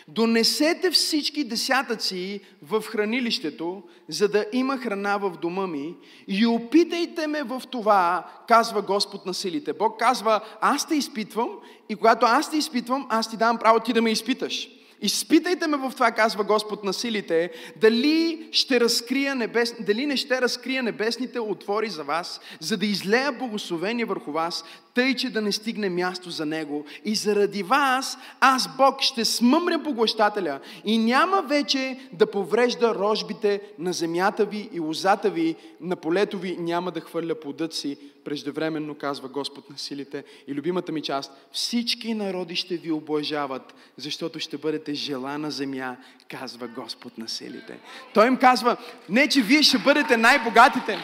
[0.08, 5.94] Донесете всички десятъци в хранилището, за да има храна в дома ми
[6.28, 9.72] и опитайте ме в това, казва Господ на силите.
[9.72, 11.50] Бог казва, аз те изпитвам
[11.88, 14.68] и когато аз те изпитвам, аз ти дам право ти да ме изпиташ.
[15.02, 20.40] Изпитайте ме в това, казва Господ на силите, дали, ще разкрия небес, дали не ще
[20.40, 25.52] разкрия небесните отвори за вас, за да излея благословение върху вас, тъй, че да не
[25.52, 26.84] стигне място за него.
[27.04, 33.92] И заради вас, аз Бог ще смъмря поглъщателя и няма вече да поврежда рожбите на
[33.92, 39.28] земята ви и лозата ви, на полето ви няма да хвърля плодът си преждевременно, казва
[39.28, 40.24] Господ на силите.
[40.48, 45.96] И любимата ми част, всички народи ще ви облажават, защото ще бъдете желана земя,
[46.28, 47.78] казва Господ на силите.
[48.14, 48.76] Той им казва,
[49.08, 50.98] не, че вие ще бъдете най-богатите,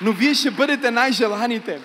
[0.00, 1.80] но вие ще бъдете най-желаните.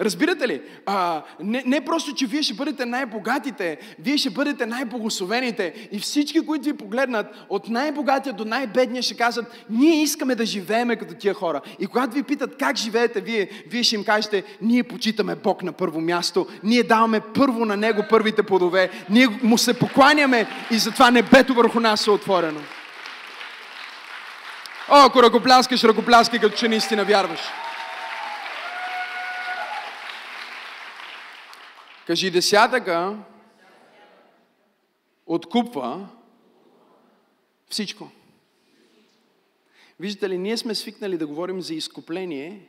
[0.00, 0.62] Разбирате ли?
[0.86, 5.88] А, не, не просто, че вие ще бъдете най-богатите, вие ще бъдете най-богословените.
[5.92, 10.96] И всички, които ви погледнат, от най-богатия до най-бедния, ще кажат, ние искаме да живееме
[10.96, 11.60] като тия хора.
[11.78, 15.72] И когато ви питат как живеете вие, вие ще им кажете, ние почитаме Бог на
[15.72, 21.10] първо място, ние даваме първо на Него първите плодове, ние му се покланяме и затова
[21.10, 22.60] небето върху нас е отворено.
[24.88, 27.40] О, ако ръкопляскаш, ръкопляскай, като че наистина вярваш.
[32.08, 33.18] Кажи, десятъка
[35.26, 36.08] откупва
[37.70, 38.10] всичко.
[40.00, 42.68] Виждате ли, ние сме свикнали да говорим за изкупление,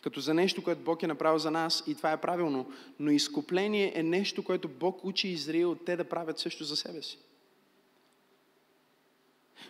[0.00, 2.72] като за нещо, което Бог е направил за нас и това е правилно.
[2.98, 7.18] Но изкупление е нещо, което Бог учи Израил те да правят също за себе си.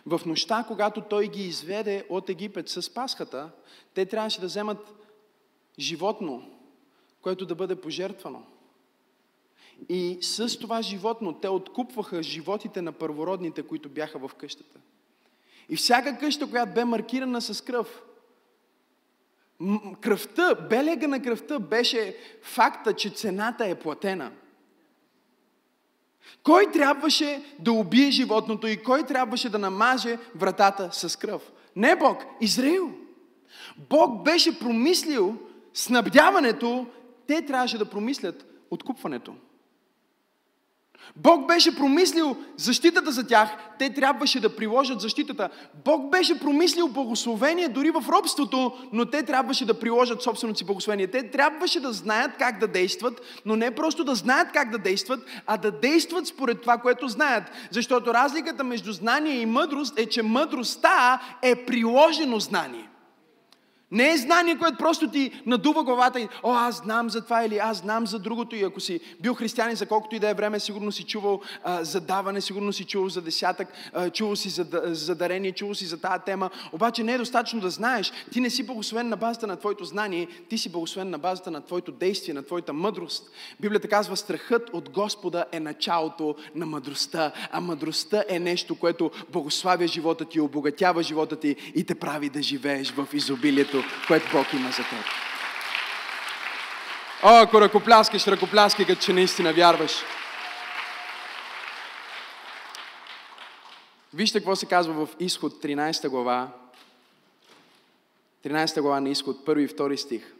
[0.05, 3.49] В нощта, когато Той ги изведе от Египет с Пасхата,
[3.93, 4.93] те трябваше да вземат
[5.79, 6.49] животно,
[7.21, 8.45] което да бъде пожертвано.
[9.89, 14.79] И с това животно те откупваха животите на първородните, които бяха в къщата.
[15.69, 18.01] И всяка къща, която бе маркирана с кръв,
[20.01, 24.31] кръвта, белега на кръвта беше факта, че цената е платена.
[26.43, 31.51] Кой трябваше да убие животното и кой трябваше да намаже вратата с кръв?
[31.75, 32.91] Не Бог, Израил.
[33.89, 35.37] Бог беше промислил
[35.73, 36.87] снабдяването
[37.27, 39.33] те трябваше да промислят откупването.
[41.15, 45.49] Бог беше промислил защитата за тях, те трябваше да приложат защитата.
[45.85, 51.07] Бог беше промислил благословение дори в робството, но те трябваше да приложат собственото си благословение.
[51.07, 55.25] Те трябваше да знаят как да действат, но не просто да знаят как да действат,
[55.47, 57.43] а да действат според това, което знаят.
[57.71, 62.90] Защото разликата между знание и мъдрост е, че мъдростта е приложено знание.
[63.91, 67.57] Не е знание, което просто ти надува главата и, о, аз знам за това или
[67.57, 68.55] аз знам за другото.
[68.55, 71.83] И ако си бил християнин за колкото и да е време, сигурно си чувал а,
[71.83, 75.85] за даване, сигурно си чувал за десятък, а, чувал си за, за дарение, чувал си
[75.85, 76.49] за тази тема.
[76.71, 78.11] Обаче не е достатъчно да знаеш.
[78.31, 81.61] Ти не си благословен на базата на твоето знание, ти си благословен на базата на
[81.61, 83.31] твоето действие, на твоята мъдрост.
[83.59, 89.87] Библията казва, страхът от Господа е началото на мъдростта, а мъдростта е нещо, което благославя
[89.87, 94.71] живота ти, обогатява живота ти и те прави да живееш в изобилието което Бог има
[94.71, 95.05] за теб.
[97.23, 99.91] О, ако ръкопляскаш, ръкопляскай, като че наистина вярваш.
[104.13, 106.47] Вижте какво се казва в Изход 13 глава.
[108.45, 110.33] 13 глава на Изход, 1 и 2 стих.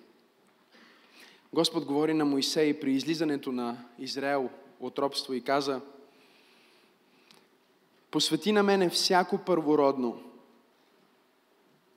[1.54, 4.50] Господ говори на Моисей при излизането на Израел
[4.80, 5.82] от робство и каза
[8.12, 10.22] Посвети на мене всяко първородно,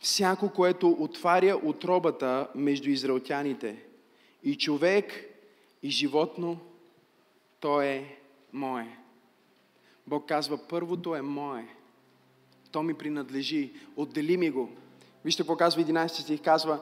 [0.01, 3.85] всяко, което отваря отробата между израелтяните.
[4.43, 5.13] И човек,
[5.83, 6.59] и животно,
[7.61, 8.19] то е
[8.53, 8.99] мое.
[10.07, 11.69] Бог казва, първото е мое.
[12.71, 13.73] То ми принадлежи.
[13.97, 14.71] Отдели ми го.
[15.25, 16.43] Вижте какво казва 11 стих.
[16.43, 16.81] Казва,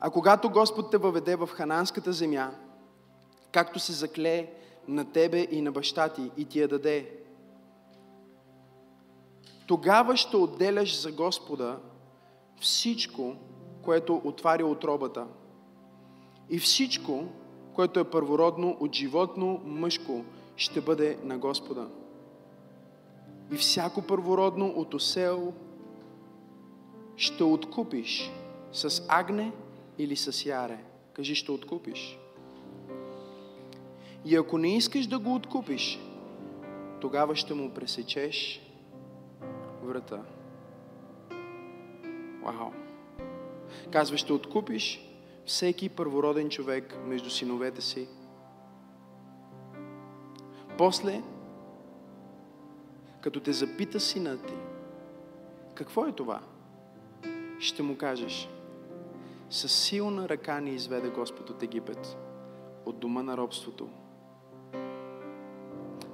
[0.00, 2.50] а когато Господ те въведе в хананската земя,
[3.52, 4.50] както се заклее
[4.88, 7.10] на тебе и на баща ти и ти я даде,
[9.66, 11.78] тогава ще отделяш за Господа
[12.62, 13.36] всичко,
[13.82, 15.26] което отваря отробата.
[16.50, 17.24] И всичко,
[17.74, 20.24] което е първородно от животно мъжко,
[20.56, 21.88] ще бъде на Господа.
[23.52, 25.52] И всяко първородно от осел
[27.16, 28.30] ще откупиш
[28.72, 29.52] с агне
[29.98, 30.78] или с яре.
[31.12, 32.18] Кажи, ще откупиш.
[34.24, 35.98] И ако не искаш да го откупиш,
[37.00, 38.62] тогава ще му пресечеш
[39.82, 40.22] врата.
[42.42, 42.70] Вау!
[43.90, 45.08] Казва, ще откупиш
[45.46, 48.08] всеки първороден човек между синовете си.
[50.78, 51.22] После,
[53.20, 54.54] като те запита сина ти,
[55.74, 56.40] какво е това?
[57.58, 58.48] Ще му кажеш,
[59.50, 62.16] със силна ръка ни изведе Господ от Египет,
[62.86, 63.88] от дома на робството.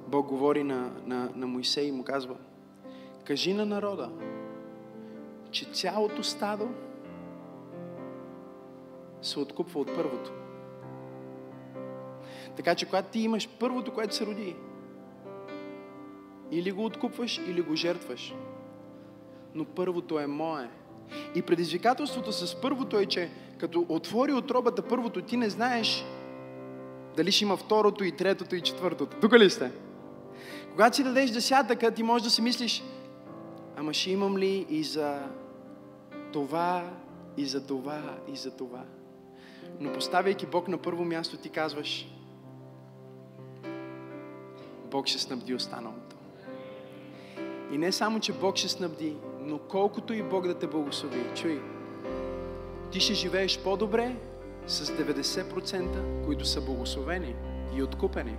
[0.07, 2.35] Бог говори на, на, на Моисей и му казва,
[3.23, 4.11] кажи на народа,
[5.51, 6.69] че цялото стадо
[9.21, 10.31] се откупва от първото.
[12.55, 14.55] Така че когато ти имаш първото, което се роди,
[16.51, 18.35] или го откупваш, или го жертваш.
[19.55, 20.69] Но първото е мое.
[21.35, 26.05] И предизвикателството с първото е, че като отвори отробата първото, ти не знаеш
[27.15, 29.17] дали ще има второто и третото и четвъртото.
[29.21, 29.71] Тук ли сте?
[30.71, 32.83] Когато си дадеш десятъка, ти можеш да си мислиш,
[33.79, 35.23] ама ще имам ли и за
[36.33, 36.89] това,
[37.37, 38.83] и за това, и за това.
[39.79, 42.07] Но поставяйки Бог на първо място, ти казваш,
[44.91, 46.15] Бог ще снабди останалото.
[47.71, 51.61] И не само, че Бог ще снабди, но колкото и Бог да те благослови, чуй,
[52.91, 54.15] ти ще живееш по-добре
[54.67, 57.35] с 90%, които са благословени
[57.75, 58.37] и откупени,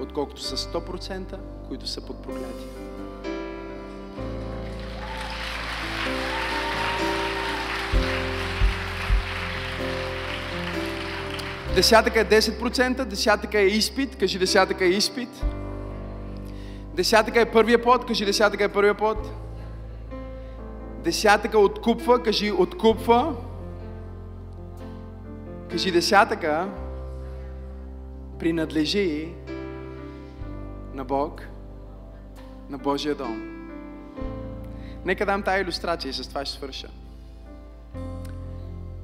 [0.00, 3.05] отколкото с 100%, които са под проклятие.
[11.76, 15.28] Десятъка е 10%, десятъка е изпит, кажи десятъка е изпит.
[16.94, 19.18] Десятъка е първия пот, кажи десятъка е първия пот.
[21.04, 23.36] Десятъка откупва, кажи откупва.
[25.70, 26.68] Кажи десятъка
[28.38, 29.28] принадлежи
[30.94, 31.42] на Бог,
[32.70, 33.55] на Божия дом.
[35.06, 36.88] Нека дам тази иллюстрация и с това ще свърша.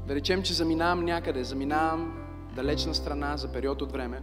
[0.06, 4.22] Да речем, че заминавам някъде, заминавам далечна страна за период от време.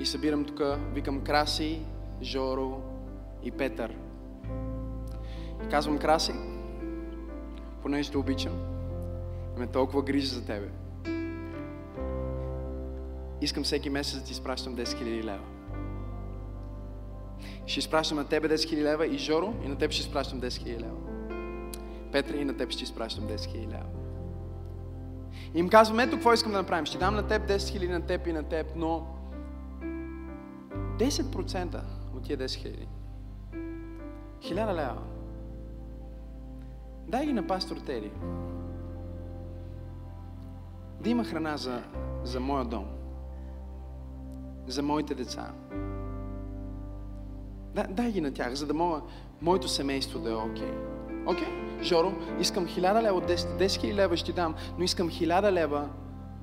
[0.00, 0.60] И събирам тук,
[0.92, 1.80] викам Краси,
[2.22, 2.82] Жоро
[3.42, 3.94] и Петър.
[5.64, 6.32] И казвам Краси,
[7.82, 8.54] понеже те обичам,
[9.58, 10.68] ме толкова грижа за тебе.
[13.40, 15.53] Искам всеки месец да ти изпращам 10 000 лева.
[17.66, 20.48] Ще изпращам на тебе 10 000 лева и Жоро, и на теб ще изпращам 10
[20.48, 20.96] 000 лева.
[22.12, 23.86] Петър, и на теб ще изпращам 10 000 лева.
[25.54, 26.86] И им казвам, ето какво искам да направим.
[26.86, 29.06] Ще дам на теб 10 хиляди, на теб и на теб, но
[30.98, 31.80] 10%
[32.16, 32.88] от тия 10 хиляди.
[34.42, 35.02] Хиляда лева.
[37.08, 38.12] Дай ги на пастор Тери.
[41.00, 41.82] Да има храна за,
[42.24, 42.86] за моя дом.
[44.66, 45.52] За моите деца.
[47.74, 49.00] Да, дай ги на тях, за да мога
[49.42, 50.62] моето семейство да е окей.
[50.62, 50.94] Okay.
[51.26, 51.44] Окей?
[51.44, 51.82] Okay?
[51.82, 55.88] Жоро, искам хиляда лева от 10, 10 хиляди лева ще дам, но искам хиляда лева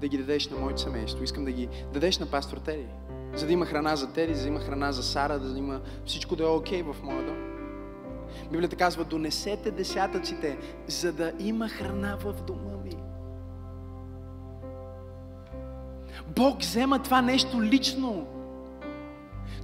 [0.01, 1.23] да ги дадеш на моето семейство.
[1.23, 2.85] Искам да ги дадеш на пастор Тери.
[3.35, 6.35] За да има храна за Тери, за да има храна за Сара, да има всичко
[6.35, 7.37] да е окей okay в моя дом.
[8.51, 12.95] Библията казва, донесете десятъците, за да има храна в дома ми.
[16.35, 18.27] Бог взема това нещо лично.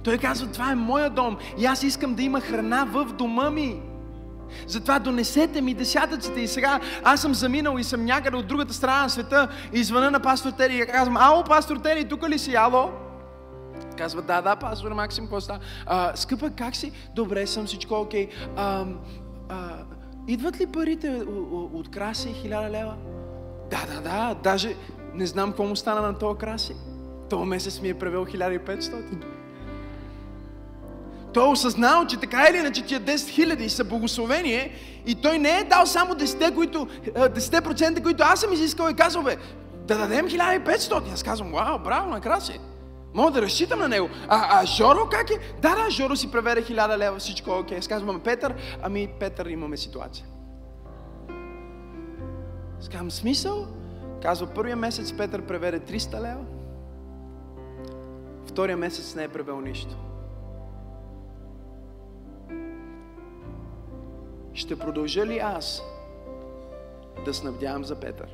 [0.04, 3.82] Той казва, това е моя дом и аз искам да има храна в дома ми.
[4.66, 9.02] Затова донесете ми десятъците и сега аз съм заминал и съм някъде от другата страна
[9.02, 12.54] на света и звъна на пастор Тери и казвам, ало, пастор Тери, тук ли си,
[12.54, 12.90] ало?
[13.96, 15.60] Казва, да, да, пастор Максим, какво става?
[16.14, 16.92] Скъпа, как си?
[17.14, 18.28] Добре съм, всичко окей.
[18.56, 18.84] А,
[19.48, 19.70] а,
[20.28, 21.22] идват ли парите
[21.74, 22.94] от краси, хиляда лева?
[23.70, 24.74] Да, да, да, даже
[25.14, 26.74] не знам какво му стана на този краси.
[27.30, 29.37] Това месец ми е превел 1500.
[31.34, 34.72] Той е осъзнал, че така или иначе тия 10 хиляди са благословение
[35.06, 39.22] и той не е дал само 10%, които, 10%, които аз съм изискал и казал,
[39.22, 39.36] бе,
[39.88, 41.12] да дадем 1500.
[41.12, 42.60] Аз казвам, вау, браво, накраси.
[43.14, 44.08] Мога да разчитам на него.
[44.28, 45.38] А, а Жоро как е?
[45.62, 47.78] Да, да, Жоро си преведе 1000 лева, всичко е окей.
[47.78, 50.26] Аз казвам, Петър, ами Петър имаме ситуация.
[52.92, 53.66] Казвам, смисъл?
[54.22, 56.44] Казва, първия месец Петър преведе 300 лева,
[58.46, 59.96] втория месец не е превел нищо.
[64.58, 65.82] Ще продължа ли аз
[67.24, 68.28] да снабдявам за Петър?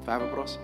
[0.00, 0.58] Това е въпрос.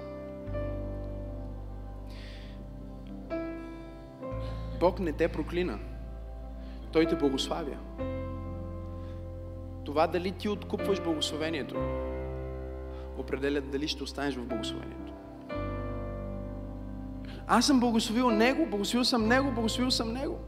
[4.81, 5.79] Бог не те проклина.
[6.93, 7.77] Той те благославя.
[9.85, 11.75] Това дали ти откупваш благословението,
[13.19, 15.12] определя дали ще останеш в благословението.
[17.49, 20.39] Аз съм благословил Него, благословил съм Него, благословил съм Него.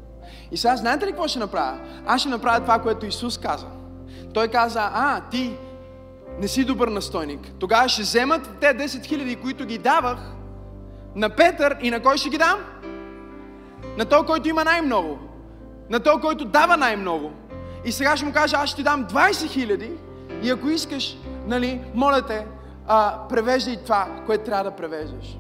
[0.53, 1.79] И сега знаете ли какво ще направя?
[2.07, 3.67] Аз ще направя това, което Исус каза.
[4.35, 5.57] Той каза, а, ти
[6.41, 7.41] не си добър настойник.
[7.59, 10.19] Тогава ще вземат те 10 хиляди, които ги давах
[11.15, 12.59] на Петър и на кой ще ги дам?
[13.99, 15.19] На той, който има най-много.
[15.91, 17.33] На той, който дава най-много.
[17.85, 19.91] И сега ще му кажа, аз ще ти дам 20 хиляди
[20.43, 22.47] и ако искаш, нали, моля те,
[22.87, 25.39] а, превеждай това, което трябва да превеждаш.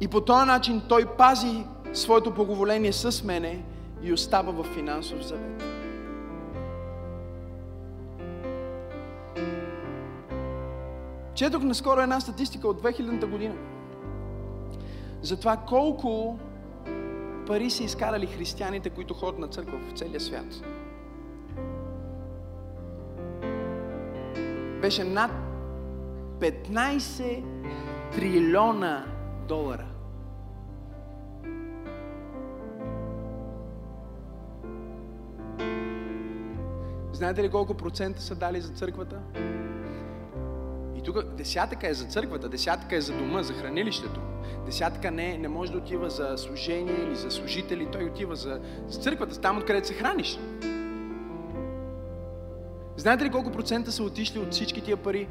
[0.00, 3.64] И по този начин той пази своето благоволение с мене
[4.02, 5.62] и остава в финансов завет.
[11.34, 13.54] Четох наскоро една статистика от 2000-та година
[15.22, 16.38] за това колко
[17.46, 20.46] пари са изкарали християните, които ходят на църква в целия свят.
[24.80, 25.30] Беше над
[26.40, 27.42] 15
[28.12, 29.17] трилиона
[29.48, 29.86] долара.
[37.12, 39.20] Знаете ли колко процента са дали за църквата?
[40.96, 44.20] И тук десятъка е за църквата, десятъка е за дома, за хранилището.
[44.66, 49.00] Десятъка не, не може да отива за служение или за служители, той отива за, за
[49.00, 50.38] църквата, там откъдето се храниш.
[52.96, 55.28] Знаете ли колко процента са отишли от всички тия пари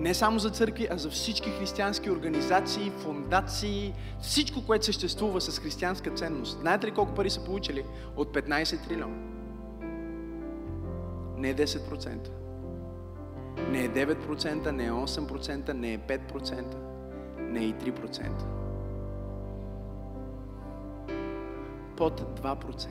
[0.00, 6.10] не само за църкви, а за всички християнски организации, фундации, всичко, което съществува с християнска
[6.10, 6.60] ценност.
[6.60, 7.84] Знаете ли колко пари са получили?
[8.16, 9.16] От 15 трилиона.
[11.36, 12.28] Не е 10%.
[13.68, 16.64] Не е 9%, не е 8%, не е 5%,
[17.38, 18.30] не е и 3%.
[21.96, 22.88] Под 2%.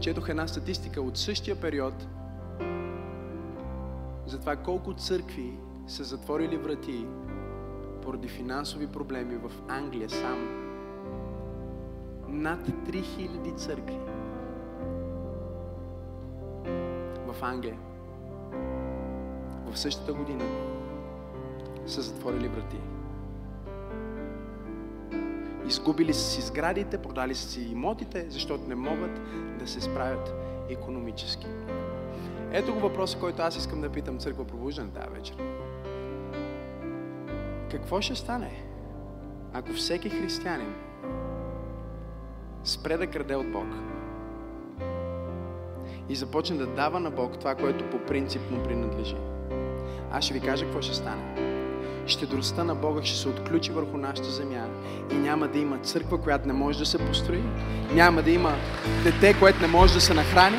[0.00, 1.94] Четох една статистика от същия период–
[4.32, 5.52] за това колко църкви
[5.86, 7.06] са затворили врати
[8.02, 10.46] поради финансови проблеми в Англия само.
[12.28, 13.98] Над 3000 църкви
[17.26, 17.78] в Англия
[19.66, 20.44] в същата година
[21.86, 22.80] са затворили врати.
[25.66, 29.20] Изгубили са си сградите, продали са си имотите, защото не могат
[29.58, 30.34] да се справят
[30.68, 31.46] економически.
[32.54, 35.36] Ето го въпроса, който аз искам да питам църква пробуждане тази вечер.
[37.70, 38.62] Какво ще стане,
[39.52, 40.74] ако всеки християнин
[42.64, 43.66] спре да краде от Бог
[46.08, 49.16] и започне да дава на Бог това, което по принцип му принадлежи,
[50.12, 51.52] аз ще ви кажа какво ще стане.
[52.06, 54.66] Щедростта на Бога ще се отключи върху нашата земя
[55.12, 57.42] и няма да има църква, която не може да се построи,
[57.94, 58.54] няма да има
[59.04, 60.58] дете, което не може да се нахрани,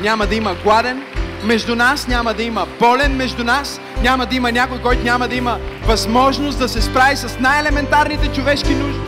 [0.00, 1.02] няма да има гладен
[1.44, 5.34] между нас, няма да има болен между нас, няма да има някой, който няма да
[5.34, 9.00] има възможност да се справи с най-елементарните човешки нужди.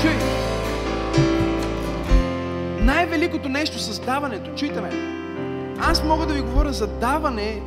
[0.00, 0.16] Чуй!
[2.80, 4.90] Най-великото нещо с даването, чуйте ме,
[5.80, 7.62] аз мога да ви говоря за даване,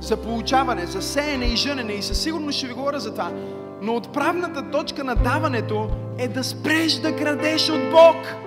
[0.00, 3.30] за получаване, за сеене и жънене и със сигурност ще ви говоря за това.
[3.82, 8.43] Но отправната точка на даването е да спреш да крадеш от Бог.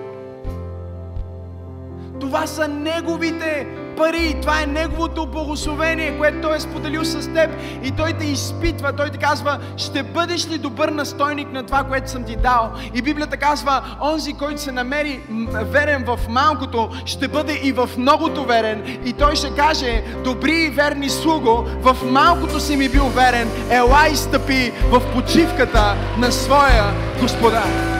[2.28, 3.66] Това са Неговите
[3.96, 4.36] пари.
[4.40, 7.50] Това е Неговото благословение, което Той е споделил с теб.
[7.82, 8.92] И Той те изпитва.
[8.92, 12.72] Той ти казва, ще бъдеш ли добър настойник на това, което съм ти дал?
[12.94, 15.20] И Библията казва, онзи, който се намери
[15.52, 18.98] верен в малкото, ще бъде и в многото верен.
[19.04, 24.08] И Той ще каже, добри и верни слуго, в малкото си ми бил верен, ела
[24.12, 26.84] и стъпи в почивката на своя
[27.20, 27.97] Господар.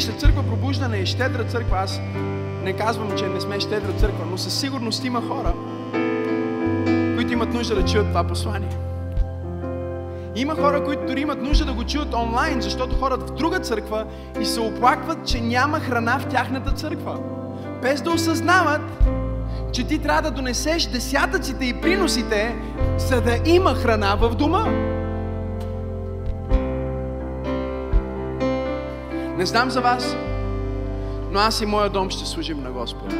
[0.00, 1.78] Вижте, църква пробуждане и щедра църква.
[1.78, 2.00] Аз
[2.62, 5.52] не казвам, че не сме щедра църква, но със сигурност има хора,
[7.16, 8.68] които имат нужда да чуят това послание.
[10.36, 14.04] Има хора, които дори имат нужда да го чуят онлайн, защото хората в друга църква
[14.40, 17.18] и се оплакват, че няма храна в тяхната църква.
[17.82, 18.82] Без да осъзнават,
[19.72, 22.56] че ти трябва да донесеш десятъците и приносите,
[22.96, 24.64] за да има храна в дома.
[29.40, 30.16] Не знам за вас,
[31.30, 33.16] но аз и моя дом ще служим на Господа.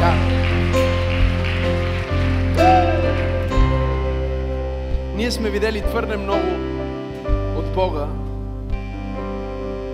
[0.00, 0.14] Да.
[5.16, 6.48] Ние сме видели твърде много
[7.56, 8.06] от Бога,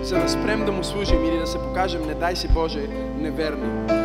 [0.01, 2.87] за да спрем да му служим или да се покажем, не дай си Боже,
[3.17, 3.97] неверни.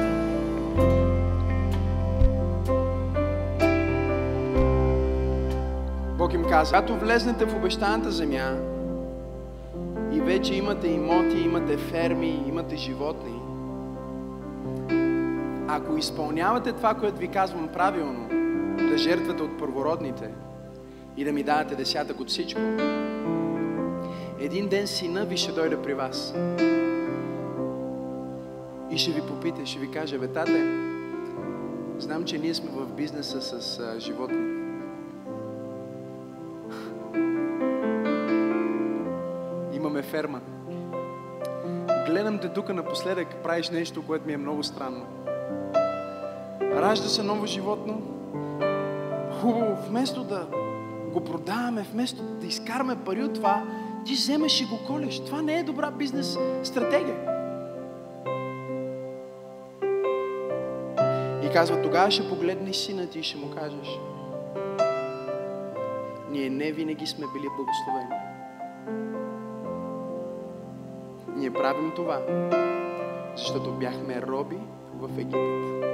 [6.52, 8.56] Каза, когато влезнете в обещаната земя
[10.12, 13.40] и вече имате имоти, имате ферми, имате животни,
[15.68, 18.28] ако изпълнявате това, което ви казвам правилно,
[18.90, 20.30] да жертвате от първородните
[21.16, 22.60] и да ми давате десятък от всичко,
[24.40, 26.34] един ден сина ви ще дойде при вас
[28.90, 30.66] и ще ви попита, ще ви каже, бе, тате,
[31.98, 34.51] знам, че ние сме в бизнеса с животни.
[40.12, 40.40] Ферма.
[42.06, 45.06] Гледам те тук напоследък, правиш нещо, което ми е много странно.
[46.62, 48.02] Ражда се ново животно.
[49.40, 50.46] Хубаво, вместо да
[51.12, 53.62] го продаваме, вместо да изкараме пари от това,
[54.06, 55.20] ти вземеш и го колеш.
[55.24, 57.16] Това не е добра бизнес стратегия.
[61.44, 63.98] И казва, тогава ще погледнеш сина ти и ще му кажеш,
[66.30, 68.11] ние не винаги сме били благословени.
[71.54, 72.20] Правим това,
[73.36, 74.56] защото бяхме роби
[75.00, 75.92] в Египет.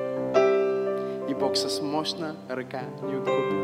[1.28, 3.56] И Бог с мощна ръка ни откупи.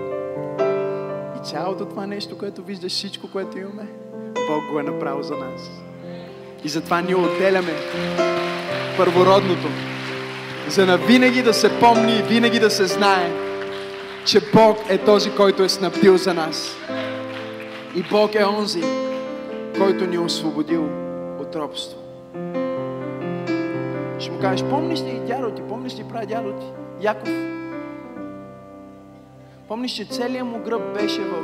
[1.36, 3.88] И цялото това нещо, което виждаш, всичко, което имаме,
[4.34, 5.70] Бог го е направил за нас.
[6.64, 7.72] И затова ние отделяме
[8.97, 9.68] първородното,
[10.68, 13.30] за да винаги да се помни и винаги да се знае,
[14.24, 16.76] че Бог е този, който е снабдил за нас.
[17.97, 18.82] И Бог е онзи,
[19.78, 21.03] който ни е освободил
[21.57, 21.98] робство.
[24.18, 26.66] Ще му кажеш, помниш ли дядо ти, помниш ли прави дядо ти,
[27.00, 27.28] Яков?
[29.68, 31.42] Помниш, че целият му гръб беше в,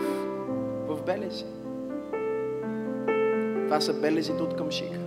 [0.89, 1.45] в белези.
[3.67, 4.99] Това са белезите от къмшика.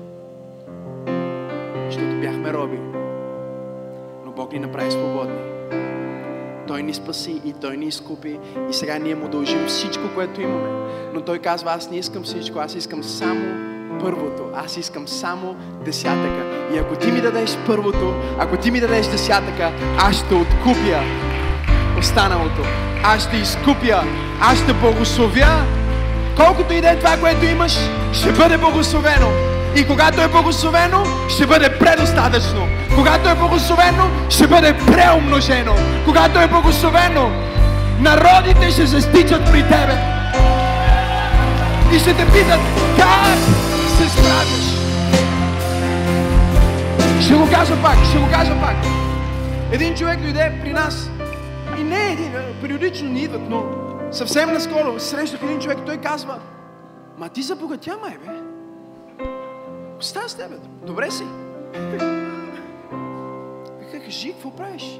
[1.86, 2.80] Защото бяхме роби.
[4.26, 5.40] Но Бог ни направи свободни.
[6.68, 8.40] Той ни спаси и Той ни изкупи
[8.70, 10.70] и сега ние му дължим всичко, което имаме.
[11.14, 14.44] Но Той казва, аз не искам всичко, аз искам само първото.
[14.66, 16.44] Аз искам само десятъка.
[16.74, 21.02] И ако ти ми дадеш първото, ако ти ми дадеш десятъка, аз ще откупя
[22.00, 22.62] останалото.
[23.04, 24.04] Аз ще изкупя,
[24.42, 25.64] аз ще благословя.
[26.38, 27.78] Колкото и да е това, което имаш,
[28.14, 29.28] ще бъде благословено.
[29.76, 32.68] И когато е благословено, ще бъде предостатъчно.
[32.96, 35.76] Когато е благословено, ще бъде преумножено.
[36.06, 37.32] Когато е благословено,
[38.00, 39.98] народите ще се стичат при тебе.
[41.96, 42.60] И ще те питат,
[42.98, 44.66] как се справиш.
[47.26, 48.76] Ще го кажа пак, ще го кажа пак.
[49.72, 51.10] Един човек дойде при нас
[51.80, 52.32] и не един,
[52.62, 53.64] периодично ни идват, но
[54.12, 56.40] съвсем наскоро срещах един човек, той казва,
[57.18, 58.32] ма ти забогатя, май, бе.
[60.00, 60.56] Остава с тебе.
[60.86, 61.24] Добре си.
[63.80, 65.00] Вика, кажи, какво правиш?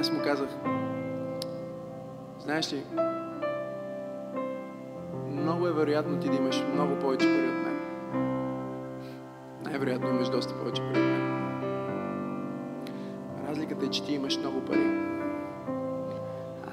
[0.00, 0.48] Аз му казах,
[2.44, 2.82] знаеш ли,
[5.44, 7.78] много е вероятно ти да имаш много повече пари от мен.
[9.64, 11.22] Най-вероятно имаш доста повече пари от мен.
[13.48, 14.90] Разликата е, че ти имаш много пари.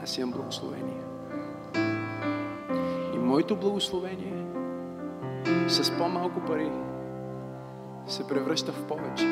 [0.04, 1.02] Аз имам благословение.
[3.16, 4.46] И моето благословение
[5.68, 6.72] с по-малко пари
[8.08, 9.28] се превръща в повече.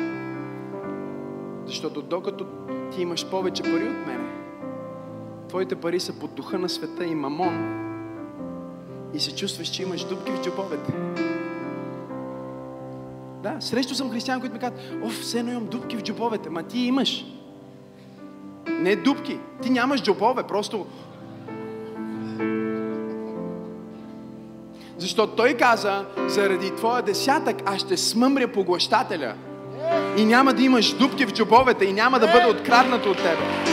[1.66, 2.46] Защото докато
[2.92, 4.30] ти имаш повече пари от мене,
[5.48, 7.89] твоите пари са под духа на света и мамон
[9.14, 10.92] и се чувстваш, че имаш дупки в джобовете.
[13.42, 16.50] Да, срещу съм християн, които ми казват, оф, все едно имам дупки в джобовете.
[16.50, 17.24] Ма ти имаш.
[18.68, 19.38] Не дупки.
[19.62, 20.86] Ти нямаш джобове, просто...
[24.98, 29.34] Защото той каза, заради твоя десятък, аз ще смъмря поглъщателя.
[30.16, 33.69] И няма да имаш дупки в джобовете и няма да бъде откраднато от тебе.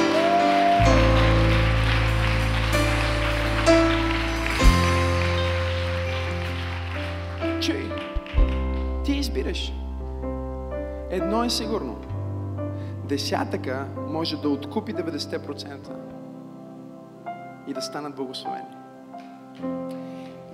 [9.51, 9.73] Избираш.
[11.09, 11.97] Едно е сигурно.
[13.05, 15.89] Десятъка може да откупи 90%
[17.67, 18.65] и да станат благословени.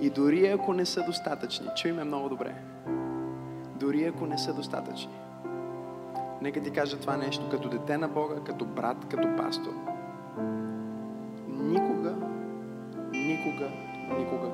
[0.00, 2.54] И дори ако не са достатъчни, чуй ме много добре,
[3.80, 5.12] дори ако не са достатъчни,
[6.42, 9.72] Нека ти кажа това нещо като дете на Бога, като брат, като пастор.
[11.48, 12.14] Никога,
[13.12, 13.68] никога,
[14.18, 14.48] никога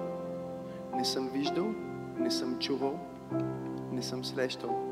[0.96, 1.66] не съм виждал,
[2.18, 2.98] не съм чувал,
[3.92, 4.90] не съм срещал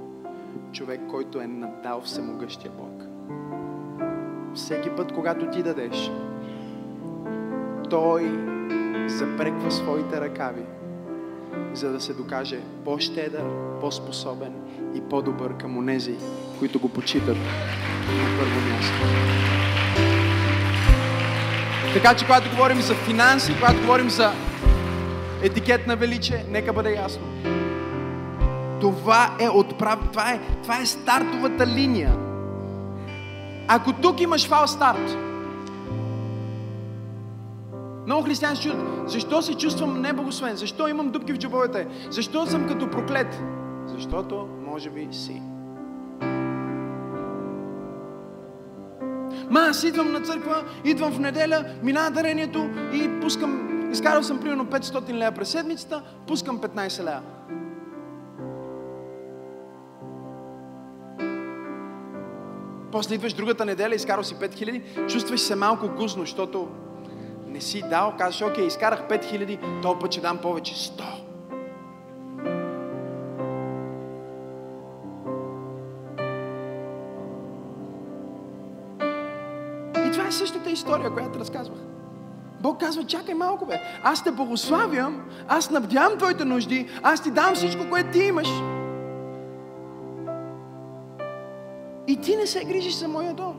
[0.72, 3.03] човек, който е надал всемогъщия Бог.
[4.55, 6.11] Всеки път, когато ти дадеш,
[7.91, 8.22] Той
[9.07, 10.62] запреква своите ръкави,
[11.72, 13.45] за да се докаже по-щедър,
[13.80, 14.53] по-способен
[14.95, 16.14] и по-добър към онези,
[16.59, 19.28] които го почитат на първо място.
[21.95, 24.32] Така че, когато говорим за финанси, когато говорим за
[25.43, 27.57] етикет на величие, нека бъде ясно.
[28.81, 29.99] Това е отправ...
[30.12, 32.16] това е, това е стартовата линия.
[33.68, 35.16] Ако тук имаш фал старт,
[38.07, 40.57] много християни се чудят, защо се чувствам неблагословен?
[40.57, 41.87] Защо имам дупки в джобовете?
[42.11, 43.43] Защо съм като проклет?
[43.87, 45.43] Защото, може би, си.
[49.51, 54.66] Ма, аз идвам на църква, идвам в неделя, мина дарението и пускам, изкарал съм примерно
[54.66, 57.22] 500 лея през седмицата, пускам 15 лея.
[62.93, 66.68] После идваш другата неделя, изкарал си 5000, чувстваш се малко гузно, защото
[67.47, 71.03] не си дал, казваш, окей, изкарах 5000, то път ще дам повече, 100.
[80.09, 81.78] И това е същата история, която разказвах.
[82.61, 87.55] Бог казва, чакай малко бе, аз те благославям, аз набдявам твоите нужди, аз ти дам
[87.55, 88.49] всичко, което ти имаш.
[92.09, 93.56] И ти не се грижиш за моя дом.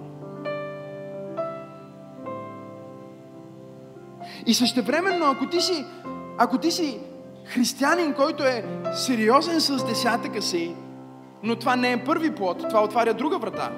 [4.46, 5.86] И същевременно, ако ти си,
[6.38, 7.00] ако ти си
[7.46, 10.76] християнин, който е сериозен с десятъка си,
[11.44, 13.72] но това не е първи плод, това отваря друга врата.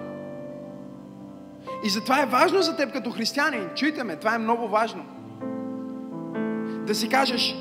[1.83, 5.05] И затова е важно за теб като християнин, чуйте ме, това е много важно.
[6.87, 7.55] Да си кажеш,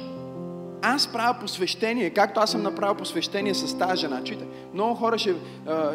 [0.83, 4.25] аз правя посвещение, както аз съм направил посвещение с тази жена.
[4.25, 5.35] Чуйте, много хора ще,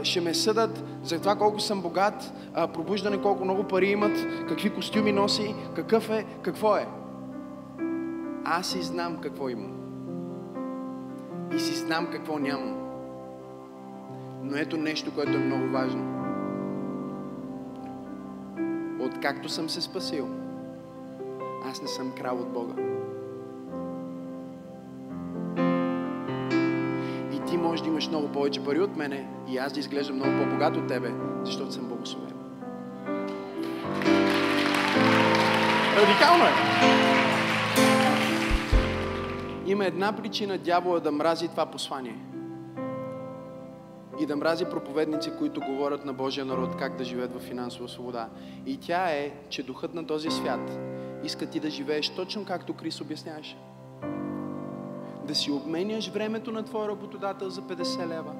[0.04, 2.34] ще ме съдат за това колко съм богат,
[2.74, 4.18] пробуждане колко много пари имат,
[4.50, 6.88] какви костюми носи, какъв е, какво е.
[8.46, 9.72] Аз си знам какво имам.
[11.56, 12.76] И си знам какво нямам.
[14.44, 16.12] Но ето нещо, което е много важно.
[19.00, 20.30] Откакто съм се спасил,
[21.72, 22.74] аз не съм крал от Бога.
[27.66, 30.88] Можеш да имаш много повече пари от мене и аз да изглеждам много по-богат от
[30.88, 31.14] тебе,
[31.44, 32.34] защото съм благословен.
[35.98, 36.52] Радикално е!
[39.66, 42.18] Има една причина дявола да мрази това послание.
[44.20, 48.30] И да мрази проповедници, които говорят на Божия народ как да живеят в финансова свобода.
[48.66, 50.80] И тя е, че духът на този свят
[51.24, 53.58] иска ти да живееш точно както Крис обясняваше.
[55.28, 58.34] Да си обменяш времето на твоя работодател за 50 лева.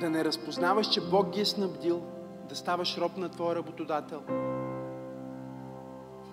[0.00, 2.02] да не разпознаваш, че Бог ги е снабдил,
[2.48, 4.22] да ставаш роб на твоя работодател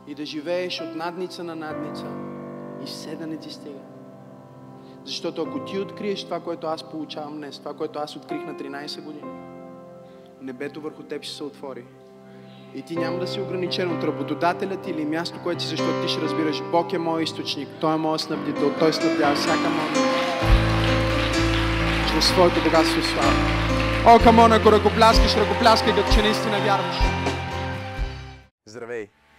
[0.07, 2.05] и да живееш от надница на надница
[2.83, 3.79] и все да не ти стига.
[5.05, 9.03] Защото ако ти откриеш това, което аз получавам днес, това, което аз открих на 13
[9.03, 9.31] години,
[10.41, 11.85] небето върху теб ще се отвори.
[12.75, 16.07] И ти няма да си ограничен от работодателя ти или място, което си, защото ти
[16.07, 20.23] ще разбираш, Бог е мой източник, Той е моят снабдител, Той снабдява всяка моя
[22.13, 23.33] чрез своето богатство и слава.
[24.05, 26.95] О, камон, ако ръкопляскаш, ръкопляскай, като че наистина вярваш.
[28.65, 29.07] Здравей!